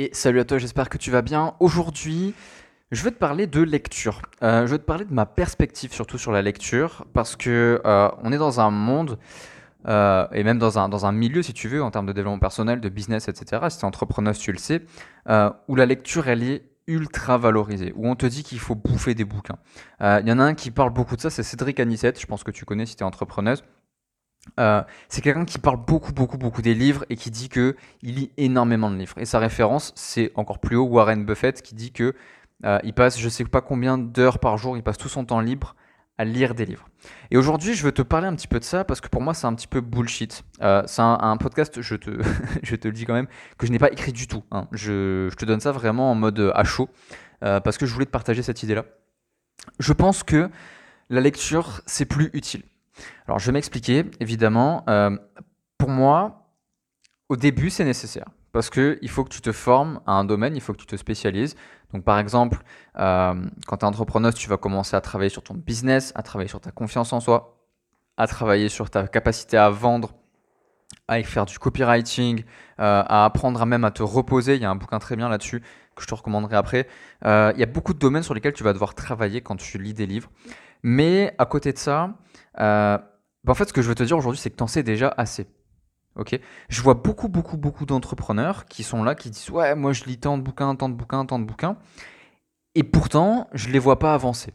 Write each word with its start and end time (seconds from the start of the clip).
Et 0.00 0.10
salut 0.12 0.38
à 0.38 0.44
toi, 0.44 0.58
j'espère 0.58 0.88
que 0.88 0.96
tu 0.96 1.10
vas 1.10 1.22
bien. 1.22 1.54
Aujourd'hui, 1.58 2.32
je 2.92 3.02
veux 3.02 3.10
te 3.10 3.18
parler 3.18 3.48
de 3.48 3.60
lecture. 3.60 4.22
Euh, 4.44 4.64
je 4.64 4.70
veux 4.70 4.78
te 4.78 4.84
parler 4.84 5.04
de 5.04 5.12
ma 5.12 5.26
perspective 5.26 5.92
surtout 5.92 6.18
sur 6.18 6.30
la 6.30 6.40
lecture, 6.40 7.04
parce 7.14 7.34
que 7.34 7.82
euh, 7.84 8.08
on 8.22 8.30
est 8.30 8.38
dans 8.38 8.60
un 8.60 8.70
monde, 8.70 9.18
euh, 9.88 10.28
et 10.30 10.44
même 10.44 10.60
dans 10.60 10.78
un, 10.78 10.88
dans 10.88 11.04
un 11.04 11.10
milieu, 11.10 11.42
si 11.42 11.52
tu 11.52 11.66
veux, 11.66 11.82
en 11.82 11.90
termes 11.90 12.06
de 12.06 12.12
développement 12.12 12.38
personnel, 12.38 12.80
de 12.80 12.88
business, 12.88 13.26
etc., 13.26 13.60
si 13.70 13.78
tu 13.78 13.82
es 13.82 13.86
entrepreneur, 13.86 14.38
tu 14.38 14.52
le 14.52 14.58
sais, 14.58 14.82
où 15.66 15.74
la 15.74 15.84
lecture, 15.84 16.28
elle 16.28 16.44
est 16.44 16.62
ultra 16.86 17.36
valorisée, 17.36 17.92
où 17.96 18.06
on 18.08 18.14
te 18.14 18.26
dit 18.26 18.44
qu'il 18.44 18.60
faut 18.60 18.76
bouffer 18.76 19.16
des 19.16 19.24
bouquins. 19.24 19.58
Il 20.00 20.28
y 20.28 20.30
en 20.30 20.38
a 20.38 20.44
un 20.44 20.54
qui 20.54 20.70
parle 20.70 20.92
beaucoup 20.92 21.16
de 21.16 21.22
ça, 21.22 21.30
c'est 21.30 21.42
Cédric 21.42 21.80
Anissette, 21.80 22.20
je 22.20 22.26
pense 22.26 22.44
que 22.44 22.52
tu 22.52 22.64
connais 22.64 22.86
si 22.86 22.94
tu 22.94 23.02
es 23.02 23.04
entrepreneuse. 23.04 23.64
Euh, 24.58 24.82
c'est 25.08 25.20
quelqu'un 25.20 25.44
qui 25.44 25.58
parle 25.58 25.78
beaucoup, 25.84 26.12
beaucoup, 26.12 26.38
beaucoup 26.38 26.62
des 26.62 26.74
livres 26.74 27.04
et 27.10 27.16
qui 27.16 27.30
dit 27.30 27.48
que 27.48 27.76
il 28.02 28.16
lit 28.16 28.30
énormément 28.36 28.90
de 28.90 28.96
livres. 28.96 29.14
Et 29.18 29.24
sa 29.24 29.38
référence, 29.38 29.92
c'est 29.94 30.32
encore 30.34 30.58
plus 30.58 30.76
haut 30.76 30.86
Warren 30.86 31.24
Buffett 31.24 31.62
qui 31.62 31.74
dit 31.74 31.92
que 31.92 32.14
euh, 32.64 32.78
il 32.82 32.92
passe, 32.92 33.18
je 33.18 33.28
sais 33.28 33.44
pas 33.44 33.60
combien 33.60 33.98
d'heures 33.98 34.38
par 34.38 34.56
jour, 34.58 34.76
il 34.76 34.82
passe 34.82 34.98
tout 34.98 35.08
son 35.08 35.24
temps 35.24 35.40
libre 35.40 35.76
à 36.20 36.24
lire 36.24 36.54
des 36.54 36.64
livres. 36.64 36.88
Et 37.30 37.36
aujourd'hui, 37.36 37.74
je 37.74 37.84
veux 37.84 37.92
te 37.92 38.02
parler 38.02 38.26
un 38.26 38.34
petit 38.34 38.48
peu 38.48 38.58
de 38.58 38.64
ça 38.64 38.82
parce 38.82 39.00
que 39.00 39.08
pour 39.08 39.22
moi, 39.22 39.34
c'est 39.34 39.46
un 39.46 39.54
petit 39.54 39.68
peu 39.68 39.80
bullshit. 39.80 40.42
Euh, 40.62 40.82
c'est 40.86 41.02
un, 41.02 41.36
podcast, 41.36 41.80
je 41.82 41.94
te, 41.94 42.10
le 42.10 42.92
dis 42.92 43.04
quand 43.04 43.14
même, 43.14 43.28
que 43.56 43.66
je 43.66 43.72
n'ai 43.72 43.78
pas 43.78 43.92
écrit 43.92 44.12
du 44.12 44.26
tout. 44.26 44.42
Hein. 44.50 44.66
Je, 44.72 45.28
je, 45.30 45.36
te 45.36 45.44
donne 45.44 45.60
ça 45.60 45.70
vraiment 45.70 46.10
en 46.10 46.16
mode 46.16 46.52
à 46.54 46.64
chaud 46.64 46.88
parce 47.40 47.78
que 47.78 47.86
je 47.86 47.94
voulais 47.94 48.06
te 48.06 48.10
partager 48.10 48.42
cette 48.42 48.64
idée-là. 48.64 48.84
Je 49.78 49.92
pense 49.92 50.24
que 50.24 50.50
la 51.10 51.20
lecture, 51.20 51.80
c'est 51.86 52.04
plus 52.04 52.30
utile. 52.32 52.62
Alors, 53.26 53.38
je 53.38 53.46
vais 53.46 53.52
m'expliquer, 53.52 54.04
évidemment. 54.20 54.84
Euh, 54.88 55.16
pour 55.76 55.90
moi, 55.90 56.50
au 57.28 57.36
début, 57.36 57.70
c'est 57.70 57.84
nécessaire. 57.84 58.26
Parce 58.52 58.70
qu'il 58.70 59.10
faut 59.10 59.24
que 59.24 59.28
tu 59.28 59.40
te 59.40 59.52
formes 59.52 60.00
à 60.06 60.12
un 60.12 60.24
domaine, 60.24 60.56
il 60.56 60.60
faut 60.60 60.72
que 60.72 60.78
tu 60.78 60.86
te 60.86 60.96
spécialises. 60.96 61.54
Donc, 61.92 62.04
par 62.04 62.18
exemple, 62.18 62.62
euh, 62.98 63.34
quand 63.66 63.76
tu 63.76 63.84
es 63.84 63.88
entrepreneur, 63.88 64.32
tu 64.32 64.48
vas 64.48 64.56
commencer 64.56 64.96
à 64.96 65.00
travailler 65.00 65.28
sur 65.28 65.42
ton 65.42 65.54
business, 65.54 66.12
à 66.14 66.22
travailler 66.22 66.48
sur 66.48 66.60
ta 66.60 66.70
confiance 66.70 67.12
en 67.12 67.20
soi, 67.20 67.58
à 68.16 68.26
travailler 68.26 68.68
sur 68.68 68.90
ta 68.90 69.06
capacité 69.06 69.56
à 69.58 69.68
vendre, 69.68 70.14
à 71.06 71.22
faire 71.22 71.44
du 71.44 71.58
copywriting, 71.58 72.44
euh, 72.80 73.02
à 73.06 73.26
apprendre 73.26 73.60
à 73.60 73.66
même 73.66 73.84
à 73.84 73.90
te 73.90 74.02
reposer. 74.02 74.56
Il 74.56 74.62
y 74.62 74.64
a 74.64 74.70
un 74.70 74.76
bouquin 74.76 74.98
très 74.98 75.16
bien 75.16 75.28
là-dessus 75.28 75.60
que 75.94 76.02
je 76.02 76.06
te 76.06 76.14
recommanderai 76.14 76.56
après. 76.56 76.88
il 77.24 77.58
y 77.58 77.62
a 77.62 77.66
beaucoup 77.66 77.92
de 77.92 77.98
domaines 77.98 78.22
sur 78.22 78.32
lesquels 78.32 78.52
tu 78.54 78.64
vas 78.64 78.72
devoir 78.72 78.94
travailler 78.94 79.40
quand 79.40 79.56
tu 79.56 79.78
lis 79.78 79.94
des 79.94 80.06
livres. 80.06 80.30
Mais 80.82 81.34
à 81.38 81.46
côté 81.46 81.72
de 81.72 81.78
ça, 81.78 82.14
euh, 82.60 82.98
bah, 83.44 83.52
en 83.52 83.54
fait, 83.54 83.68
ce 83.68 83.72
que 83.72 83.82
je 83.82 83.88
veux 83.88 83.94
te 83.94 84.02
dire 84.02 84.16
aujourd'hui, 84.16 84.40
c'est 84.40 84.50
que 84.50 84.56
tu 84.56 84.62
en 84.62 84.66
sais 84.66 84.82
déjà 84.82 85.12
assez. 85.16 85.46
Ok? 86.16 86.38
Je 86.68 86.82
vois 86.82 86.94
beaucoup, 86.94 87.28
beaucoup, 87.28 87.56
beaucoup 87.56 87.86
d'entrepreneurs 87.86 88.66
qui 88.66 88.82
sont 88.82 89.04
là, 89.04 89.14
qui 89.14 89.30
disent 89.30 89.50
Ouais, 89.50 89.74
moi 89.74 89.92
je 89.92 90.04
lis 90.04 90.18
tant 90.18 90.36
de 90.36 90.42
bouquins, 90.42 90.74
tant 90.74 90.88
de 90.88 90.94
bouquins, 90.94 91.24
tant 91.24 91.38
de 91.38 91.44
bouquins. 91.44 91.76
Et 92.74 92.82
pourtant, 92.82 93.48
je 93.54 93.68
ne 93.68 93.72
les 93.72 93.78
vois 93.78 93.98
pas 93.98 94.14
avancer. 94.14 94.52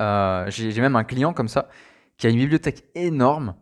Euh, 0.00 0.46
j'ai 0.48 0.80
même 0.80 0.96
un 0.96 1.04
client 1.04 1.32
comme 1.32 1.48
ça 1.48 1.68
qui 2.16 2.26
a 2.26 2.30
une 2.30 2.36
bibliothèque 2.38 2.84
énorme. 2.94 3.54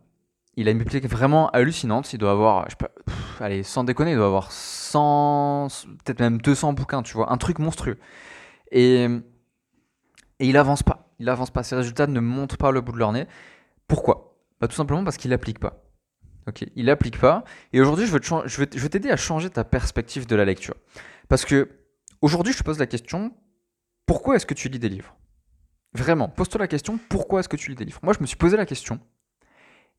Il 0.55 0.67
a 0.67 0.71
une 0.71 0.77
bibliothèque 0.77 1.09
vraiment 1.09 1.49
hallucinante. 1.49 2.11
Il 2.13 2.17
doit 2.17 2.31
avoir, 2.31 2.67
je 2.69 2.75
allez, 3.43 3.63
sans 3.63 3.83
déconner, 3.83 4.11
il 4.11 4.17
doit 4.17 4.27
avoir 4.27 4.51
100, 4.51 5.67
peut-être 6.03 6.19
même 6.19 6.39
200 6.39 6.73
bouquins, 6.73 7.03
tu 7.03 7.13
vois, 7.13 7.31
un 7.31 7.37
truc 7.37 7.59
monstrueux. 7.59 7.97
Et, 8.71 9.03
et 9.03 10.47
il 10.47 10.57
avance 10.57 10.83
pas 10.83 11.10
il 11.21 11.29
avance 11.29 11.51
pas, 11.51 11.61
ses 11.61 11.75
résultats 11.75 12.07
ne 12.07 12.19
montrent 12.19 12.57
pas 12.57 12.71
le 12.71 12.81
bout 12.81 12.91
de 12.91 12.97
leur 12.97 13.11
nez. 13.11 13.27
Pourquoi? 13.87 14.39
Bah, 14.59 14.67
Tout 14.67 14.75
simplement 14.75 15.03
parce 15.03 15.17
qu'il 15.17 15.29
n'applique 15.29 15.59
pas. 15.59 15.85
Ok, 16.47 16.65
il 16.75 16.85
n'applique 16.85 17.19
pas. 17.19 17.43
Et 17.71 17.79
aujourd'hui, 17.79 18.07
je 18.07 18.11
veux, 18.11 18.89
t'aider 18.89 19.11
à 19.11 19.17
changer 19.17 19.51
ta 19.51 19.63
perspective 19.63 20.25
de 20.25 20.35
la 20.35 20.43
lecture. 20.43 20.73
Parce 21.29 21.45
que 21.45 21.69
aujourd'hui, 22.21 22.53
je 22.53 22.57
te 22.57 22.63
pose 22.63 22.79
la 22.79 22.87
question 22.87 23.31
pourquoi 24.07 24.35
est-ce 24.35 24.47
que 24.47 24.55
tu 24.55 24.67
lis 24.67 24.79
des 24.79 24.89
livres? 24.89 25.15
Vraiment, 25.93 26.27
pose-toi 26.27 26.59
la 26.59 26.67
question 26.67 26.99
pourquoi 27.09 27.41
est-ce 27.41 27.49
que 27.49 27.55
tu 27.55 27.69
lis 27.69 27.75
des 27.75 27.85
livres? 27.85 27.99
Moi, 28.01 28.13
je 28.13 28.19
me 28.19 28.25
suis 28.25 28.37
posé 28.37 28.57
la 28.57 28.65
question 28.65 28.99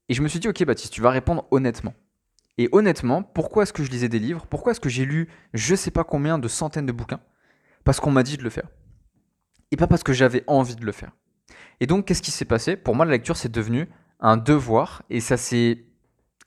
et 0.09 0.15
je 0.15 0.23
me 0.23 0.29
suis 0.29 0.41
dit 0.41 0.49
ok, 0.49 0.65
Baptiste, 0.65 0.93
tu 0.93 1.01
vas 1.01 1.11
répondre 1.11 1.47
honnêtement. 1.53 1.95
Et 2.59 2.69
honnêtement, 2.73 3.23
pourquoi 3.23 3.63
est-ce 3.63 3.73
que 3.73 3.85
je 3.85 3.91
lisais 3.91 4.09
des 4.09 4.19
livres? 4.19 4.47
Pourquoi 4.47 4.73
est-ce 4.73 4.81
que 4.81 4.89
j'ai 4.89 5.05
lu 5.05 5.29
je 5.55 5.75
sais 5.77 5.93
pas 5.93 6.03
combien 6.03 6.39
de 6.39 6.49
centaines 6.49 6.87
de 6.87 6.93
bouquins? 6.93 7.21
Parce 7.85 8.01
qu'on 8.01 8.11
m'a 8.11 8.25
dit 8.25 8.37
de 8.37 8.43
le 8.43 8.51
faire 8.51 8.67
et 9.73 9.77
pas 9.77 9.87
parce 9.87 10.05
que 10.05 10.13
j'avais 10.13 10.45
envie 10.47 10.77
de 10.77 10.85
le 10.85 10.93
faire. 10.93 11.11
Et 11.81 11.87
donc, 11.87 12.07
qu'est-ce 12.07 12.23
qui 12.23 12.31
s'est 12.31 12.45
passé? 12.45 12.77
Pour 12.77 12.95
moi, 12.95 13.05
la 13.05 13.13
lecture, 13.13 13.37
c'est 13.37 13.51
devenu 13.51 13.89
un 14.21 14.37
devoir 14.37 15.03
et 15.11 15.21
ça 15.21 15.37
s'est 15.37 15.85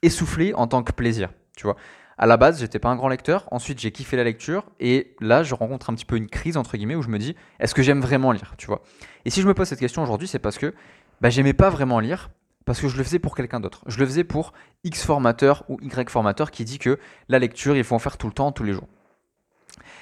essoufflé 0.02 0.54
en 0.54 0.66
tant 0.66 0.82
que 0.82 0.92
plaisir. 0.92 1.30
Tu 1.56 1.64
vois, 1.64 1.76
à 2.18 2.26
la 2.26 2.36
base, 2.36 2.60
j'étais 2.60 2.78
pas 2.78 2.88
un 2.88 2.96
grand 2.96 3.08
lecteur. 3.08 3.46
Ensuite, 3.50 3.78
j'ai 3.78 3.92
kiffé 3.92 4.16
la 4.16 4.24
lecture 4.24 4.64
et 4.80 5.14
là, 5.20 5.42
je 5.42 5.54
rencontre 5.54 5.90
un 5.90 5.94
petit 5.94 6.04
peu 6.06 6.16
une 6.16 6.28
crise 6.28 6.56
entre 6.56 6.76
guillemets 6.76 6.94
où 6.94 7.02
je 7.02 7.08
me 7.08 7.18
dis, 7.18 7.36
est-ce 7.60 7.74
que 7.74 7.82
j'aime 7.82 8.00
vraiment 8.00 8.32
lire 8.32 8.54
Tu 8.56 8.66
vois? 8.66 8.82
Et 9.24 9.30
si 9.30 9.42
je 9.42 9.46
me 9.46 9.54
pose 9.54 9.68
cette 9.68 9.80
question 9.80 10.02
aujourd'hui, 10.02 10.28
c'est 10.28 10.38
parce 10.38 10.56
que 10.58 10.74
bah, 11.20 11.28
j'aimais 11.28 11.52
pas 11.52 11.68
vraiment 11.68 12.00
lire 12.00 12.30
parce 12.64 12.80
que 12.80 12.88
je 12.88 12.96
le 12.96 13.04
faisais 13.04 13.18
pour 13.18 13.36
quelqu'un 13.36 13.60
d'autre. 13.60 13.84
Je 13.86 13.98
le 13.98 14.06
faisais 14.06 14.24
pour 14.24 14.52
X 14.84 15.04
formateur 15.04 15.64
ou 15.68 15.78
Y 15.82 16.10
formateur 16.10 16.50
qui 16.50 16.64
dit 16.64 16.78
que 16.78 16.98
la 17.28 17.38
lecture, 17.38 17.76
il 17.76 17.84
faut 17.84 17.94
en 17.94 18.00
faire 18.00 18.16
tout 18.16 18.26
le 18.26 18.32
temps, 18.32 18.52
tous 18.52 18.64
les 18.64 18.72
jours. 18.72 18.88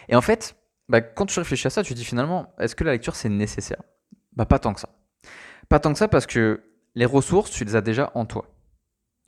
Et 0.08 0.16
en 0.16 0.20
fait, 0.20 0.56
bah, 0.88 1.00
quand 1.00 1.26
tu 1.26 1.38
réfléchis 1.38 1.66
à 1.66 1.70
ça, 1.70 1.82
tu 1.82 1.94
dis 1.94 2.04
finalement, 2.04 2.54
est-ce 2.58 2.76
que 2.76 2.84
la 2.84 2.92
lecture 2.92 3.16
c'est 3.16 3.28
nécessaire? 3.28 3.82
Bah 4.34 4.46
pas 4.46 4.58
tant 4.58 4.72
que 4.72 4.80
ça. 4.80 4.88
Pas 5.74 5.80
tant 5.80 5.92
que 5.92 5.98
ça 5.98 6.06
parce 6.06 6.26
que 6.26 6.62
les 6.94 7.04
ressources, 7.04 7.50
tu 7.50 7.64
les 7.64 7.74
as 7.74 7.80
déjà 7.80 8.12
en 8.14 8.26
toi. 8.26 8.48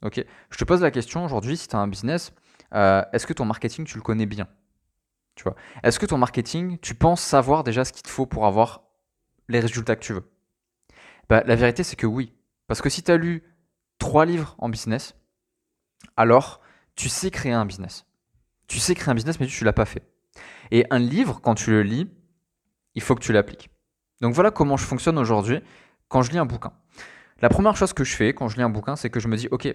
Ok? 0.01 0.23
Je 0.49 0.57
te 0.57 0.63
pose 0.63 0.81
la 0.81 0.91
question 0.91 1.25
aujourd'hui, 1.25 1.57
si 1.57 1.67
tu 1.67 1.75
as 1.75 1.79
un 1.79 1.89
business, 1.89 2.31
euh, 2.73 3.03
est-ce 3.11 3.27
que 3.27 3.33
ton 3.33 3.43
marketing, 3.43 3.83
tu 3.83 3.97
le 3.97 4.01
connais 4.01 4.25
bien? 4.25 4.47
Tu 5.35 5.43
vois? 5.43 5.57
Est-ce 5.83 5.99
que 5.99 6.05
ton 6.05 6.17
marketing, 6.17 6.77
tu 6.79 6.95
penses 6.95 7.19
savoir 7.19 7.65
déjà 7.65 7.83
ce 7.83 7.91
qu'il 7.91 8.03
te 8.03 8.07
faut 8.07 8.25
pour 8.25 8.45
avoir 8.45 8.83
les 9.49 9.59
résultats 9.59 9.97
que 9.97 10.05
tu 10.05 10.13
veux? 10.13 10.31
Bah, 11.27 11.43
La 11.45 11.57
vérité, 11.57 11.83
c'est 11.83 11.97
que 11.97 12.07
oui. 12.07 12.33
Parce 12.67 12.81
que 12.81 12.89
si 12.89 13.03
tu 13.03 13.11
as 13.11 13.17
lu 13.17 13.43
trois 13.99 14.25
livres 14.25 14.55
en 14.59 14.69
business, 14.69 15.15
alors 16.15 16.61
tu 16.95 17.09
sais 17.09 17.29
créer 17.29 17.51
un 17.51 17.65
business. 17.65 18.05
Tu 18.67 18.79
sais 18.79 18.95
créer 18.95 19.11
un 19.11 19.15
business, 19.15 19.41
mais 19.41 19.47
tu 19.47 19.63
ne 19.63 19.65
l'as 19.65 19.73
pas 19.73 19.83
fait. 19.83 20.09
Et 20.71 20.85
un 20.91 20.99
livre, 20.99 21.41
quand 21.41 21.55
tu 21.55 21.71
le 21.71 21.83
lis, 21.83 22.09
il 22.95 23.01
faut 23.01 23.15
que 23.15 23.21
tu 23.21 23.33
l'appliques. 23.33 23.69
Donc 24.21 24.33
voilà 24.33 24.49
comment 24.49 24.77
je 24.77 24.85
fonctionne 24.85 25.17
aujourd'hui 25.17 25.61
quand 26.09 26.21
je 26.21 26.31
lis 26.31 26.37
un 26.37 26.45
bouquin. 26.45 26.73
La 27.41 27.49
première 27.49 27.75
chose 27.75 27.93
que 27.93 28.03
je 28.03 28.15
fais 28.15 28.33
quand 28.33 28.47
je 28.47 28.57
lis 28.57 28.63
un 28.63 28.69
bouquin, 28.69 28.95
c'est 28.95 29.09
que 29.09 29.19
je 29.19 29.27
me 29.27 29.37
dis, 29.37 29.47
ok, 29.51 29.67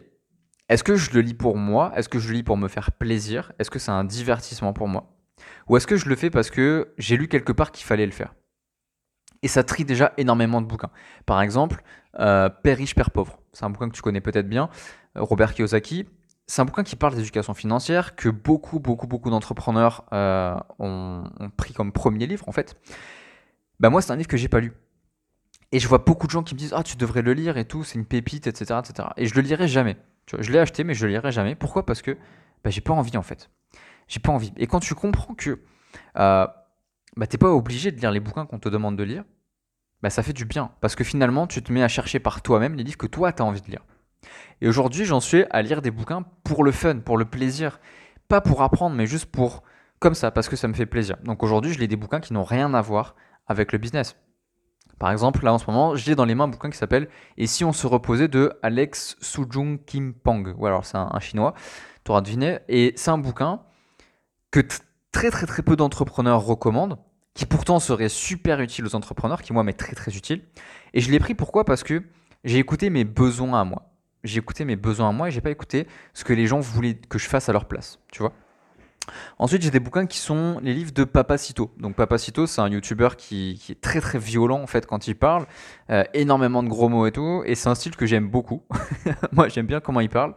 est-ce 0.69 0.84
que 0.84 0.97
je 0.97 1.12
le 1.12 1.20
lis 1.20 1.34
pour 1.34 1.56
moi? 1.56 1.93
Est-ce 1.97 2.09
que 2.09 2.19
je 2.19 2.28
le 2.28 2.34
lis 2.34 2.43
pour 2.43 2.56
me 2.56 2.69
faire 2.69 2.93
plaisir? 2.93 3.53
Est-ce 3.59 3.70
que 3.70 3.78
c'est 3.78 3.91
un 3.91 4.04
divertissement 4.04 4.72
pour 4.72 4.88
moi? 4.88 5.15
Ou 5.69 5.76
est-ce 5.76 5.87
que 5.87 5.97
je 5.97 6.09
le 6.09 6.16
fais 6.16 6.31
parce 6.31 6.50
que 6.50 6.93
j'ai 6.98 7.16
lu 7.16 7.28
quelque 7.28 7.53
part 7.53 7.72
qu'il 7.72 7.87
fallait 7.87 8.06
le 8.06 8.12
faire? 8.12 8.34
Et 9.43 9.48
ça 9.48 9.65
trie 9.65 9.84
déjà 9.84 10.12
énormément 10.16 10.60
de 10.60 10.66
bouquins. 10.66 10.91
Par 11.26 11.43
exemple, 11.43 11.82
euh, 12.20 12.49
Père 12.49 12.76
riche, 12.76 12.94
Père 12.94 13.10
pauvre. 13.10 13.38
C'est 13.53 13.64
un 13.64 13.70
bouquin 13.70 13.88
que 13.88 13.94
tu 13.94 14.03
connais 14.03 14.20
peut-être 14.20 14.49
bien. 14.49 14.69
Robert 15.16 15.53
Kiyosaki, 15.53 16.06
c'est 16.47 16.62
un 16.62 16.64
bouquin 16.64 16.84
qui 16.84 16.97
parle 16.97 17.14
d'éducation 17.14 17.54
financière 17.54 18.14
que 18.14 18.28
beaucoup, 18.28 18.78
beaucoup, 18.78 19.06
beaucoup 19.06 19.31
d'entrepreneurs 19.31 20.04
euh, 20.12 20.54
ont, 20.78 21.25
pris 21.56 21.75
comme 21.75 21.93
premier 21.93 22.26
livre 22.26 22.49
en 22.49 22.53
fait. 22.53 22.76
Bah 23.81 23.91
moi, 23.91 24.00
c'est 24.00 24.12
un 24.12 24.16
livre 24.16 24.28
que 24.28 24.37
j'ai 24.37 24.49
pas 24.49 24.60
lu. 24.60 24.72
Et 25.72 25.78
je 25.78 25.88
vois 25.88 25.98
beaucoup 25.98 26.26
de 26.26 26.32
gens 26.32 26.42
qui 26.42 26.54
me 26.54 26.58
disent 26.58 26.74
Ah, 26.76 26.82
tu 26.82 26.96
devrais 26.96 27.22
le 27.22 27.32
lire 27.32 27.56
et 27.56 27.64
tout, 27.64 27.82
c'est 27.82 27.98
une 27.98 28.04
pépite, 28.04 28.46
etc., 28.46 28.78
etc. 28.78 29.08
Et 29.16 29.26
je 29.26 29.34
le 29.34 29.40
lirai 29.40 29.68
jamais. 29.68 29.96
Je 30.38 30.52
l'ai 30.52 30.58
acheté, 30.58 30.84
mais 30.84 30.94
je 30.94 31.06
le 31.06 31.12
lirai 31.12 31.32
jamais. 31.32 31.54
Pourquoi? 31.54 31.84
Parce 31.84 32.02
que 32.02 32.16
bah, 32.62 32.70
j'ai 32.70 32.80
pas 32.80 32.92
envie 32.92 33.16
en 33.16 33.22
fait. 33.22 33.50
J'ai 34.08 34.20
pas 34.20 34.32
envie. 34.32 34.52
Et 34.56 34.66
quand 34.66 34.80
tu 34.80 34.94
comprends 34.94 35.34
que 35.34 35.60
euh, 36.18 36.46
bah, 37.16 37.26
t'es 37.26 37.38
pas 37.38 37.50
obligé 37.50 37.90
de 37.90 38.00
lire 38.00 38.10
les 38.10 38.20
bouquins 38.20 38.46
qu'on 38.46 38.58
te 38.58 38.68
demande 38.68 38.96
de 38.96 39.02
lire, 39.02 39.24
bah, 40.02 40.10
ça 40.10 40.22
fait 40.22 40.32
du 40.32 40.44
bien. 40.44 40.70
Parce 40.80 40.94
que 40.94 41.04
finalement, 41.04 41.46
tu 41.46 41.62
te 41.62 41.72
mets 41.72 41.82
à 41.82 41.88
chercher 41.88 42.18
par 42.18 42.42
toi-même 42.42 42.74
les 42.74 42.84
livres 42.84 42.98
que 42.98 43.06
toi, 43.06 43.32
tu 43.32 43.42
as 43.42 43.44
envie 43.44 43.62
de 43.62 43.68
lire. 43.68 43.84
Et 44.60 44.68
aujourd'hui, 44.68 45.04
j'en 45.04 45.20
suis 45.20 45.44
à 45.50 45.62
lire 45.62 45.82
des 45.82 45.90
bouquins 45.90 46.24
pour 46.44 46.64
le 46.64 46.72
fun, 46.72 46.98
pour 46.98 47.18
le 47.18 47.24
plaisir. 47.24 47.80
Pas 48.28 48.40
pour 48.40 48.62
apprendre, 48.62 48.94
mais 48.94 49.06
juste 49.06 49.26
pour 49.26 49.62
comme 49.98 50.14
ça, 50.14 50.30
parce 50.30 50.48
que 50.48 50.56
ça 50.56 50.66
me 50.68 50.74
fait 50.74 50.86
plaisir. 50.86 51.16
Donc 51.25 51.42
aujourd'hui, 51.42 51.72
je 51.72 51.78
lis 51.78 51.88
des 51.88 51.96
bouquins 51.96 52.20
qui 52.20 52.32
n'ont 52.32 52.44
rien 52.44 52.75
à 52.75 52.82
voir 52.82 53.14
avec 53.46 53.72
le 53.72 53.78
business. 53.78 54.16
Par 54.98 55.10
exemple, 55.10 55.44
là 55.44 55.52
en 55.52 55.58
ce 55.58 55.66
moment, 55.66 55.96
j'ai 55.96 56.14
dans 56.14 56.24
les 56.24 56.34
mains 56.34 56.44
un 56.44 56.48
bouquin 56.48 56.70
qui 56.70 56.78
s'appelle 56.78 57.08
Et 57.36 57.46
si 57.46 57.64
on 57.64 57.72
se 57.72 57.86
reposait 57.86 58.28
de 58.28 58.52
Alex 58.62 59.16
Sujung 59.20 59.78
Kim 59.84 60.14
Pang. 60.14 60.54
Ou 60.56 60.66
alors 60.66 60.84
c'est 60.84 60.96
un, 60.96 61.20
chinois, 61.20 61.54
tu 62.04 62.10
auras 62.10 62.20
deviné. 62.20 62.58
Et 62.68 62.92
c'est 62.96 63.10
un 63.10 63.18
bouquin 63.18 63.60
que 64.50 64.60
très 65.10 65.30
très 65.30 65.46
très 65.46 65.62
peu 65.62 65.76
d'entrepreneurs 65.76 66.42
recommandent, 66.44 66.98
qui 67.34 67.46
pourtant 67.46 67.80
serait 67.80 68.08
super 68.08 68.60
utile 68.60 68.86
aux 68.86 68.94
entrepreneurs, 68.94 69.42
qui 69.42 69.52
moi 69.52 69.64
m'est 69.64 69.72
très 69.72 69.94
très 69.94 70.16
utile. 70.16 70.42
Et 70.94 71.00
je 71.00 71.10
l'ai 71.10 71.18
pris 71.18 71.34
pourquoi? 71.34 71.64
Parce 71.64 71.82
que 71.82 72.02
j'ai 72.44 72.58
écouté 72.58 72.90
mes 72.90 73.04
besoins 73.04 73.60
à 73.60 73.64
moi 73.64 73.92
j'ai 74.24 74.38
écouté 74.38 74.64
mes 74.64 74.76
besoins 74.76 75.08
à 75.08 75.12
moi 75.12 75.28
et 75.28 75.30
j'ai 75.30 75.40
pas 75.40 75.50
écouté 75.50 75.86
ce 76.14 76.24
que 76.24 76.32
les 76.32 76.46
gens 76.46 76.60
voulaient 76.60 76.94
que 76.94 77.18
je 77.18 77.28
fasse 77.28 77.48
à 77.48 77.52
leur 77.52 77.66
place, 77.66 77.98
tu 78.10 78.20
vois? 78.20 78.32
Ensuite, 79.38 79.62
j'ai 79.62 79.70
des 79.70 79.81
bouquins 79.81 80.06
qui 80.06 80.19
sont 80.19 80.60
les 80.62 80.75
livres 80.75 80.93
de 80.93 81.04
Papacito. 81.04 81.72
Donc 81.78 81.96
Papacito, 81.96 82.46
c'est 82.46 82.60
un 82.60 82.69
YouTuber 82.69 83.10
qui, 83.16 83.60
est 83.69 83.81
très 83.81 84.00
très 84.00 84.19
violent 84.19 84.60
en 84.60 84.66
fait 84.66 84.87
quand 84.87 85.06
il 85.08 85.16
parle, 85.16 85.46
euh, 85.90 86.04
énormément 86.14 86.62
de 86.62 86.69
gros 86.69 86.88
mots 86.88 87.06
et 87.06 87.12
tout, 87.12 87.43
et 87.44 87.54
c'est 87.54 87.69
un 87.69 87.75
style 87.75 87.96
que 87.96 88.06
j'aime 88.06 88.28
beaucoup. 88.28 88.62
moi, 89.32 89.49
j'aime 89.49 89.66
bien 89.66 89.81
comment 89.81 90.00
il 90.00 90.08
parle. 90.08 90.34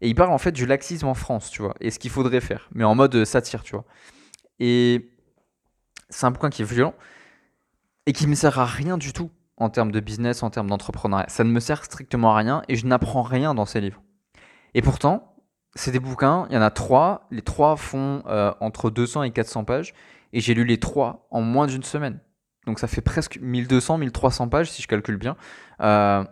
Et 0.00 0.08
il 0.08 0.14
parle 0.14 0.32
en 0.32 0.38
fait 0.38 0.52
du 0.52 0.66
laxisme 0.66 1.06
en 1.06 1.14
France, 1.14 1.50
tu 1.50 1.62
vois, 1.62 1.74
et 1.80 1.90
ce 1.90 1.98
qu'il 1.98 2.10
faudrait 2.10 2.40
faire, 2.40 2.68
mais 2.74 2.84
en 2.84 2.94
mode 2.94 3.24
satire, 3.24 3.62
tu 3.62 3.72
vois. 3.72 3.84
Et 4.58 5.10
c'est 6.10 6.26
un 6.26 6.30
bouquin 6.32 6.50
qui 6.50 6.62
est 6.62 6.64
violent 6.64 6.94
et 8.06 8.12
qui 8.12 8.26
me 8.26 8.34
sert 8.34 8.58
à 8.58 8.66
rien 8.66 8.98
du 8.98 9.12
tout 9.12 9.30
en 9.56 9.70
termes 9.70 9.92
de 9.92 10.00
business, 10.00 10.42
en 10.42 10.50
termes 10.50 10.68
d'entrepreneuriat. 10.68 11.26
Ça 11.28 11.44
ne 11.44 11.50
me 11.50 11.60
sert 11.60 11.84
strictement 11.84 12.32
à 12.32 12.36
rien 12.36 12.62
et 12.68 12.74
je 12.74 12.86
n'apprends 12.86 13.22
rien 13.22 13.54
dans 13.54 13.64
ces 13.64 13.80
livres. 13.80 14.02
Et 14.74 14.82
pourtant, 14.82 15.31
c'est 15.74 15.90
des 15.90 16.00
bouquins, 16.00 16.46
il 16.50 16.54
y 16.54 16.58
en 16.58 16.62
a 16.62 16.70
trois, 16.70 17.26
les 17.30 17.42
trois 17.42 17.76
font 17.76 18.22
euh, 18.26 18.52
entre 18.60 18.90
200 18.90 19.22
et 19.24 19.30
400 19.30 19.64
pages, 19.64 19.94
et 20.32 20.40
j'ai 20.40 20.54
lu 20.54 20.64
les 20.64 20.78
trois 20.78 21.26
en 21.30 21.40
moins 21.40 21.66
d'une 21.66 21.82
semaine. 21.82 22.20
Donc 22.66 22.78
ça 22.78 22.86
fait 22.86 23.00
presque 23.00 23.38
1200, 23.40 23.98
1300 23.98 24.48
pages 24.48 24.70
si 24.70 24.82
je 24.82 24.88
calcule 24.88 25.16
bien, 25.16 25.36
euh, 25.80 26.24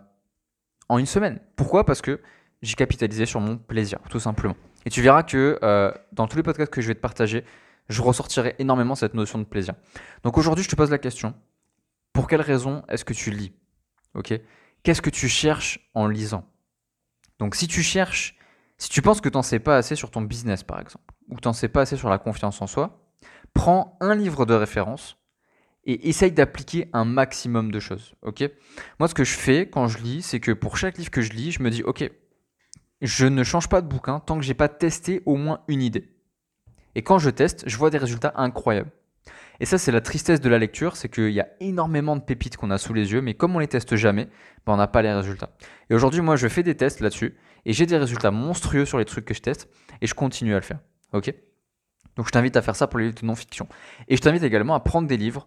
en 0.88 0.98
une 0.98 1.06
semaine. 1.06 1.40
Pourquoi? 1.56 1.84
Parce 1.84 2.02
que 2.02 2.20
j'ai 2.62 2.74
capitalisé 2.74 3.26
sur 3.26 3.40
mon 3.40 3.56
plaisir, 3.56 3.98
tout 4.10 4.20
simplement. 4.20 4.56
Et 4.84 4.90
tu 4.90 5.02
verras 5.02 5.22
que 5.22 5.58
euh, 5.62 5.92
dans 6.12 6.26
tous 6.26 6.36
les 6.36 6.42
podcasts 6.42 6.72
que 6.72 6.80
je 6.80 6.88
vais 6.88 6.94
te 6.94 7.00
partager, 7.00 7.44
je 7.88 8.02
ressortirai 8.02 8.54
énormément 8.58 8.94
cette 8.94 9.14
notion 9.14 9.38
de 9.38 9.44
plaisir. 9.44 9.74
Donc 10.22 10.38
aujourd'hui, 10.38 10.64
je 10.64 10.68
te 10.68 10.76
pose 10.76 10.90
la 10.90 10.98
question, 10.98 11.34
pour 12.12 12.28
quelle 12.28 12.40
raison 12.40 12.82
est-ce 12.88 13.04
que 13.04 13.14
tu 13.14 13.30
lis? 13.30 13.52
Ok? 14.14 14.32
Qu'est-ce 14.82 15.02
que 15.02 15.10
tu 15.10 15.28
cherches 15.28 15.90
en 15.94 16.06
lisant? 16.06 16.44
Donc 17.38 17.54
si 17.54 17.66
tu 17.66 17.82
cherches, 17.82 18.36
si 18.80 18.88
tu 18.88 19.02
penses 19.02 19.20
que 19.20 19.28
tu 19.28 19.36
n'en 19.36 19.42
sais 19.42 19.58
pas 19.58 19.76
assez 19.76 19.94
sur 19.94 20.10
ton 20.10 20.22
business 20.22 20.62
par 20.64 20.80
exemple, 20.80 21.04
ou 21.28 21.36
que 21.36 21.40
tu 21.40 21.52
sais 21.52 21.68
pas 21.68 21.82
assez 21.82 21.96
sur 21.96 22.08
la 22.08 22.18
confiance 22.18 22.62
en 22.62 22.66
soi, 22.66 22.98
prends 23.52 23.98
un 24.00 24.14
livre 24.14 24.46
de 24.46 24.54
référence 24.54 25.18
et 25.84 26.08
essaye 26.08 26.32
d'appliquer 26.32 26.88
un 26.94 27.04
maximum 27.04 27.70
de 27.70 27.78
choses. 27.78 28.14
Ok? 28.22 28.42
Moi, 28.98 29.08
ce 29.08 29.14
que 29.14 29.24
je 29.24 29.36
fais 29.36 29.68
quand 29.68 29.86
je 29.86 29.98
lis, 29.98 30.22
c'est 30.22 30.40
que 30.40 30.52
pour 30.52 30.78
chaque 30.78 30.96
livre 30.96 31.10
que 31.10 31.20
je 31.20 31.32
lis, 31.32 31.52
je 31.52 31.62
me 31.62 31.68
dis, 31.70 31.82
ok, 31.82 32.10
je 33.02 33.26
ne 33.26 33.44
change 33.44 33.68
pas 33.68 33.82
de 33.82 33.86
bouquin 33.86 34.18
tant 34.20 34.38
que 34.38 34.44
j'ai 34.44 34.54
pas 34.54 34.68
testé 34.68 35.22
au 35.26 35.36
moins 35.36 35.60
une 35.68 35.82
idée. 35.82 36.08
Et 36.94 37.02
quand 37.02 37.18
je 37.18 37.28
teste, 37.28 37.64
je 37.66 37.76
vois 37.76 37.90
des 37.90 37.98
résultats 37.98 38.32
incroyables. 38.36 38.90
Et 39.60 39.66
ça, 39.66 39.76
c'est 39.76 39.92
la 39.92 40.00
tristesse 40.00 40.40
de 40.40 40.48
la 40.48 40.58
lecture, 40.58 40.96
c'est 40.96 41.08
qu'il 41.08 41.30
y 41.30 41.40
a 41.40 41.48
énormément 41.60 42.16
de 42.16 42.22
pépites 42.22 42.56
qu'on 42.56 42.70
a 42.70 42.78
sous 42.78 42.94
les 42.94 43.12
yeux, 43.12 43.20
mais 43.20 43.34
comme 43.34 43.54
on 43.54 43.58
les 43.58 43.68
teste 43.68 43.94
jamais, 43.96 44.26
ben 44.66 44.72
on 44.72 44.76
n'a 44.76 44.86
pas 44.86 45.02
les 45.02 45.12
résultats. 45.12 45.50
Et 45.90 45.94
aujourd'hui, 45.94 46.22
moi, 46.22 46.36
je 46.36 46.48
fais 46.48 46.62
des 46.62 46.76
tests 46.76 47.00
là-dessus, 47.00 47.36
et 47.66 47.72
j'ai 47.72 47.84
des 47.84 47.98
résultats 47.98 48.30
monstrueux 48.30 48.86
sur 48.86 48.98
les 48.98 49.04
trucs 49.04 49.26
que 49.26 49.34
je 49.34 49.42
teste, 49.42 49.68
et 50.00 50.06
je 50.06 50.14
continue 50.14 50.54
à 50.54 50.56
le 50.56 50.64
faire. 50.64 50.78
Ok? 51.12 51.34
Donc 52.16 52.26
je 52.26 52.32
t'invite 52.32 52.56
à 52.56 52.62
faire 52.62 52.76
ça 52.76 52.86
pour 52.86 52.98
les 52.98 53.06
livres 53.06 53.20
de 53.20 53.26
non-fiction. 53.26 53.68
Et 54.08 54.16
je 54.16 54.22
t'invite 54.22 54.42
également 54.42 54.74
à 54.74 54.80
prendre 54.80 55.06
des 55.06 55.16
livres 55.16 55.46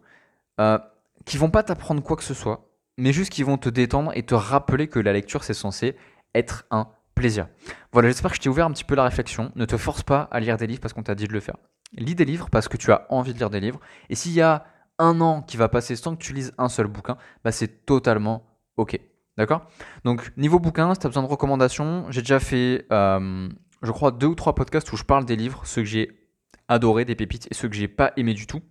euh, 0.59 0.77
qui 1.25 1.37
vont 1.37 1.49
pas 1.49 1.63
t'apprendre 1.63 2.01
quoi 2.03 2.15
que 2.15 2.23
ce 2.23 2.33
soit, 2.33 2.69
mais 2.97 3.13
juste 3.13 3.31
qui 3.31 3.43
vont 3.43 3.57
te 3.57 3.69
détendre 3.69 4.11
et 4.15 4.23
te 4.23 4.35
rappeler 4.35 4.87
que 4.87 4.99
la 4.99 5.13
lecture, 5.13 5.43
c'est 5.43 5.53
censé 5.53 5.95
être 6.35 6.65
un 6.71 6.89
plaisir. 7.15 7.47
Voilà, 7.91 8.09
j'espère 8.09 8.31
que 8.31 8.37
je 8.37 8.41
t'ai 8.41 8.49
ouvert 8.49 8.65
un 8.65 8.71
petit 8.71 8.83
peu 8.83 8.95
la 8.95 9.03
réflexion. 9.03 9.51
Ne 9.55 9.65
te 9.65 9.77
force 9.77 10.03
pas 10.03 10.27
à 10.31 10.39
lire 10.39 10.57
des 10.57 10.67
livres 10.67 10.81
parce 10.81 10.93
qu'on 10.93 11.03
t'a 11.03 11.15
dit 11.15 11.27
de 11.27 11.33
le 11.33 11.39
faire. 11.39 11.57
Lis 11.93 12.15
des 12.15 12.25
livres 12.25 12.49
parce 12.49 12.67
que 12.67 12.77
tu 12.77 12.91
as 12.91 13.05
envie 13.09 13.33
de 13.33 13.39
lire 13.39 13.49
des 13.49 13.59
livres. 13.59 13.79
Et 14.09 14.15
s'il 14.15 14.33
y 14.33 14.41
a 14.41 14.65
un 14.99 15.21
an 15.21 15.41
qui 15.41 15.57
va 15.57 15.69
passer 15.69 15.95
sans 15.95 16.15
que 16.15 16.23
tu 16.23 16.33
lises 16.33 16.53
un 16.57 16.69
seul 16.69 16.87
bouquin, 16.87 17.17
bah 17.43 17.51
c'est 17.51 17.85
totalement 17.85 18.45
OK. 18.77 18.99
D'accord? 19.37 19.65
Donc, 20.03 20.31
niveau 20.37 20.59
bouquin, 20.59 20.93
si 20.93 20.99
tu 20.99 21.07
as 21.07 21.09
besoin 21.09 21.23
de 21.23 21.27
recommandations, 21.27 22.05
j'ai 22.09 22.21
déjà 22.21 22.39
fait, 22.39 22.85
euh, 22.91 23.49
je 23.81 23.91
crois, 23.91 24.11
deux 24.11 24.27
ou 24.27 24.35
trois 24.35 24.53
podcasts 24.53 24.91
où 24.93 24.97
je 24.97 25.03
parle 25.03 25.25
des 25.25 25.35
livres, 25.35 25.61
ceux 25.65 25.81
que 25.81 25.87
j'ai 25.87 26.29
adorés, 26.67 27.03
des 27.03 27.15
pépites, 27.15 27.47
et 27.49 27.55
ceux 27.55 27.67
que 27.67 27.75
j'ai 27.75 27.87
pas 27.87 28.13
aimés 28.15 28.35
du 28.35 28.45
tout. 28.45 28.61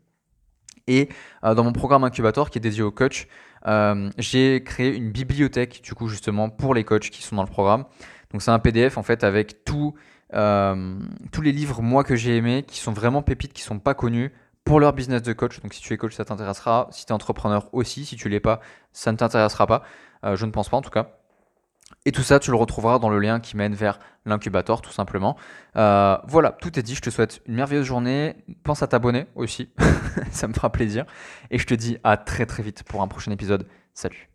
Et 0.86 1.08
euh, 1.44 1.54
dans 1.54 1.64
mon 1.64 1.72
programme 1.72 2.04
incubateur 2.04 2.50
qui 2.50 2.58
est 2.58 2.60
dédié 2.60 2.82
aux 2.82 2.92
coachs, 2.92 3.26
euh, 3.66 4.10
j'ai 4.18 4.62
créé 4.64 4.94
une 4.94 5.10
bibliothèque, 5.10 5.80
du 5.82 5.94
coup, 5.94 6.08
justement, 6.08 6.48
pour 6.48 6.74
les 6.74 6.84
coachs 6.84 7.10
qui 7.10 7.22
sont 7.22 7.36
dans 7.36 7.44
le 7.44 7.48
programme. 7.48 7.84
Donc, 8.32 8.42
c'est 8.42 8.50
un 8.50 8.58
PDF, 8.58 8.98
en 8.98 9.02
fait, 9.02 9.24
avec 9.24 9.64
euh, 10.34 10.98
tous 11.30 11.42
les 11.42 11.52
livres, 11.52 11.82
moi, 11.82 12.04
que 12.04 12.16
j'ai 12.16 12.36
aimés, 12.36 12.64
qui 12.66 12.78
sont 12.78 12.92
vraiment 12.92 13.22
pépites, 13.22 13.52
qui 13.52 13.62
sont 13.62 13.78
pas 13.78 13.94
connus, 13.94 14.32
pour 14.64 14.80
leur 14.80 14.92
business 14.92 15.22
de 15.22 15.32
coach. 15.32 15.60
Donc, 15.60 15.74
si 15.74 15.80
tu 15.80 15.92
es 15.92 15.96
coach, 15.96 16.14
ça 16.14 16.24
t'intéressera. 16.24 16.88
Si 16.90 17.04
tu 17.04 17.10
es 17.10 17.14
entrepreneur 17.14 17.68
aussi, 17.72 18.04
si 18.04 18.16
tu 18.16 18.28
l'es 18.28 18.40
pas, 18.40 18.60
ça 18.92 19.12
ne 19.12 19.16
t'intéressera 19.16 19.66
pas. 19.66 19.82
Euh, 20.24 20.36
je 20.36 20.46
ne 20.46 20.50
pense 20.50 20.68
pas, 20.68 20.76
en 20.76 20.82
tout 20.82 20.90
cas. 20.90 21.10
Et 22.04 22.12
tout 22.12 22.22
ça, 22.22 22.38
tu 22.38 22.50
le 22.50 22.56
retrouveras 22.56 22.98
dans 22.98 23.08
le 23.08 23.18
lien 23.18 23.40
qui 23.40 23.56
mène 23.56 23.74
vers 23.74 23.98
l'incubateur, 24.24 24.82
tout 24.82 24.92
simplement. 24.92 25.36
Euh, 25.76 26.16
voilà, 26.26 26.52
tout 26.52 26.78
est 26.78 26.82
dit. 26.82 26.94
Je 26.94 27.00
te 27.00 27.10
souhaite 27.10 27.42
une 27.46 27.54
merveilleuse 27.54 27.86
journée. 27.86 28.36
Pense 28.64 28.82
à 28.82 28.86
t'abonner 28.86 29.26
aussi. 29.34 29.70
ça 30.30 30.48
me 30.48 30.52
fera 30.52 30.70
plaisir. 30.70 31.04
Et 31.50 31.58
je 31.58 31.66
te 31.66 31.74
dis 31.74 31.98
à 32.02 32.16
très 32.16 32.46
très 32.46 32.62
vite 32.62 32.82
pour 32.84 33.02
un 33.02 33.08
prochain 33.08 33.30
épisode. 33.30 33.66
Salut. 33.94 34.31